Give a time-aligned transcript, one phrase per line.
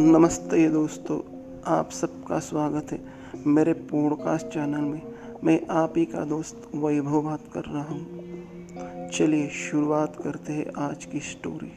[0.00, 1.18] नमस्ते दोस्तों,
[1.66, 2.98] आप सबका स्वागत है
[3.46, 5.02] मेरे पॉडकास्ट चैनल में।
[5.44, 11.04] मैं आप ही का दोस्त वैभव बात कर रहा हूँ। चलिए शुरुआत करते हैं आज
[11.04, 11.72] की स्टोरी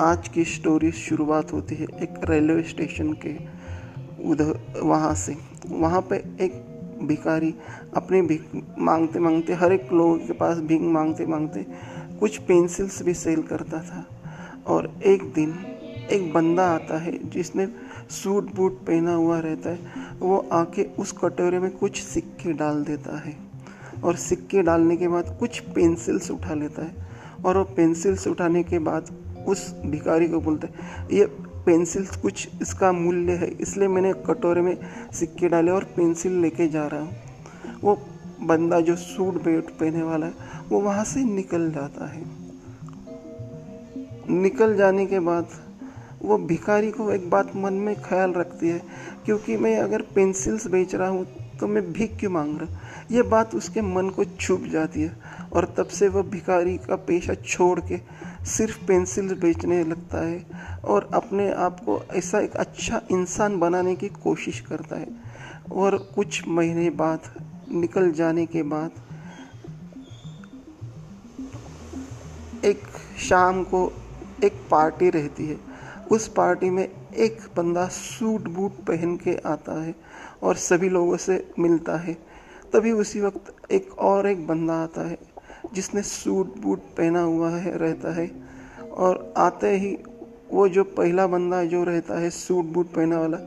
[0.00, 3.36] आज की स्टोरी शुरुआत होती है एक रेलवे स्टेशन के
[4.30, 5.36] उधर, वहाँ से।
[5.68, 6.60] वहाँ पे एक
[7.02, 7.54] भिखारी
[7.96, 11.66] अपनी भीख मांगते मांगते हर एक लोगों के पास भीख मांगते मांगते
[12.22, 14.04] कुछ पेंसिल्स भी सेल करता था
[14.66, 15.54] और एक दिन
[16.10, 17.66] एक बंदा आता है जिसने
[18.10, 19.78] सूट बूट पहना हुआ रहता है,
[20.18, 23.34] वो आके उस कटोरे में कुछ सिक्के डाल देता है
[24.04, 27.06] और सिक्के डालने के बाद कुछ पेंसिल्स उठा लेता है
[27.44, 29.10] और वो पेंसिल्स उठाने के बाद
[29.48, 31.26] उस भिखारी को बोलता है, ये
[31.66, 34.76] पेंसिल्स कुछ इसका मूल्य है, इसलिए मैंने कटोरे में
[35.12, 37.16] सिक्के डाले और पेंसिल लेके जा रहा हूँ।
[37.82, 37.94] वो
[38.42, 40.32] बंदा जो सूट बेट पहने वाला है,
[40.68, 42.24] वो वहाँ से निकल जाता है।
[44.32, 45.48] निकल जाने के बाद
[46.22, 48.80] वो भिखारी को एक बात मन में ख्याल रखती है,
[49.24, 51.26] क्योंकि मैं अगर पेंसिल्स बेच रहा हूँ
[51.60, 55.16] तो मैं भीख क्यों मांग रहा ये बात उसके मन को छुप जाती है,
[55.52, 57.98] और तब से वह भिखारी का पेशा छोड़ के
[58.46, 60.44] सिर्फ़ पेंसिल बेचने लगता है,
[60.84, 65.08] और अपने आप को ऐसा एक अच्छा इंसान बनाने की कोशिश करता है।
[65.72, 67.20] और कुछ महीने बाद
[67.70, 68.90] निकल जाने के बाद
[72.64, 72.82] एक
[73.18, 73.92] शाम को
[74.44, 75.56] एक पार्टी रहती है।
[76.10, 79.94] उस पार्टी में एक बंदा सूट बूट पहन के आता है
[80.42, 82.14] और सभी लोगों से मिलता है।
[82.72, 85.18] तभी उसी वक्त एक और एक बंदा आता है,
[85.74, 88.30] जिसने सूट बूट पहना हुआ है, रहता है
[88.92, 89.96] और आते ही
[90.50, 93.38] वो जो पहला बंदा जो रहता है, सूट बूट पहना वाला,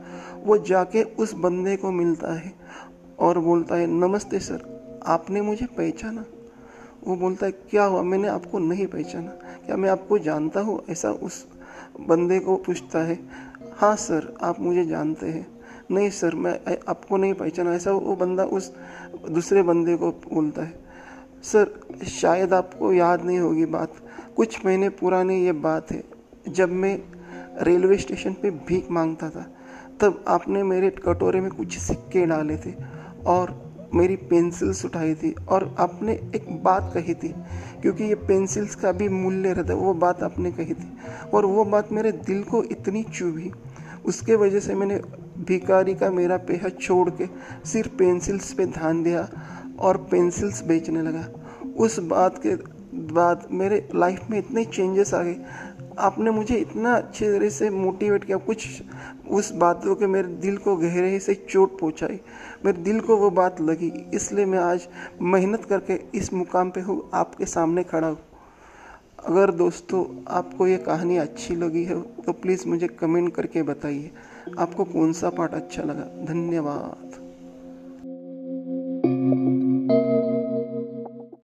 [0.44, 2.52] वो जाके उस बंदे को मिलता है
[3.18, 6.24] और बोलता है, नमस्ते सर, आपने मुझे पहचाना।
[7.06, 8.02] वो बोलता है, क्या हुआ?
[8.02, 9.30] मैंने आपको नहीं पहचाना।
[9.66, 10.82] क्या मैं आपको जानता हूँ?
[10.90, 11.46] ऐसा उस
[12.00, 13.18] बंदे को पूछता है
[13.76, 15.46] हाँ सर, आप मुझे जानते हैं।
[15.90, 18.72] नहीं सर, मैं आपको नहीं पहचाना। ऐसा वो बंदा उस
[19.30, 20.72] दूसरे बंदे को बोलता है,
[21.42, 21.70] सर,
[22.06, 23.92] शायद आपको याद नहीं होगी बात।
[24.36, 26.04] कुछ महीने पुरानी ये बात है,
[26.48, 26.98] जब मैं
[27.62, 29.46] रेलवे स्टेशन पे भीख माँगता था,
[30.00, 32.95] तब आपने मेरे कटोरे में कुछ सिक्के डाले थे।
[33.26, 33.54] और
[33.94, 37.28] मेरी पेंसिल्स उठाई थी और आपने एक बात कही थी,
[37.82, 40.88] क्योंकि ये पेंसिल्स का भी मूल्य रहता वो बात आपने कही थी।
[41.34, 43.50] और वो बात मेरे दिल को इतनी चुभी,
[44.04, 45.00] उसके वजह से मैंने
[45.38, 47.26] भिकारी का मेरा पेहा छोड़ के
[47.68, 49.28] सिर्फ़ पेंसिल्स पे ध्यान दिया
[49.78, 51.26] और पेंसिल्स बेचने लगा।
[51.76, 52.54] उस बात के
[53.12, 55.36] बाद मेरे लाइफ में इतने चेंजेस आ गए
[55.98, 58.82] आपने मुझे इतना अच्छे तरह से मोटिवेट किया, कुछ
[59.30, 62.20] उस बातों के मेरे दिल को गहरे से चोट पहुंचाई,
[62.64, 64.86] मेरे दिल को वो बात लगी, इसलिए मैं आज
[65.24, 68.18] मेहनत करके इस मुकाम पे हूँ, आपके सामने खड़ा हूँ।
[69.20, 74.10] अगर दोस्तों, आपको ये कहानी अच्छी लगी है तो प्लीज़ मुझे कमेंट करके बताइए,
[74.58, 76.04] आपको कौन सा पार्ट अच्छा लगा?
[76.24, 77.24] धन्यवाद।